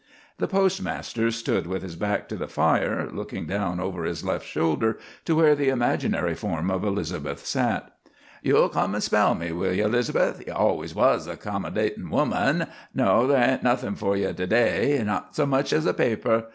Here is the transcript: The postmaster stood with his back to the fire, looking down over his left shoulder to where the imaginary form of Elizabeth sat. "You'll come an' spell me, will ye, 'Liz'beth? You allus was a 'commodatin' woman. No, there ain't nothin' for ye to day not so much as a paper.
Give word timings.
The 0.39 0.47
postmaster 0.47 1.29
stood 1.29 1.67
with 1.67 1.83
his 1.83 1.95
back 1.95 2.27
to 2.29 2.35
the 2.35 2.47
fire, 2.47 3.07
looking 3.11 3.45
down 3.45 3.79
over 3.79 4.03
his 4.03 4.23
left 4.23 4.47
shoulder 4.47 4.97
to 5.25 5.35
where 5.35 5.53
the 5.53 5.69
imaginary 5.69 6.33
form 6.33 6.71
of 6.71 6.83
Elizabeth 6.83 7.45
sat. 7.45 7.91
"You'll 8.41 8.69
come 8.69 8.95
an' 8.95 9.01
spell 9.01 9.35
me, 9.35 9.51
will 9.51 9.71
ye, 9.73 9.85
'Liz'beth? 9.85 10.47
You 10.47 10.53
allus 10.53 10.95
was 10.95 11.27
a 11.27 11.37
'commodatin' 11.37 12.09
woman. 12.09 12.65
No, 12.95 13.27
there 13.27 13.47
ain't 13.47 13.61
nothin' 13.61 13.93
for 13.93 14.17
ye 14.17 14.33
to 14.33 14.47
day 14.47 14.99
not 15.05 15.35
so 15.35 15.45
much 15.45 15.71
as 15.71 15.85
a 15.85 15.93
paper. 15.93 16.45